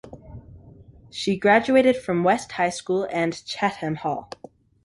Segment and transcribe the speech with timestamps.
[1.11, 4.31] She graduated from West High School and Chatham Hall.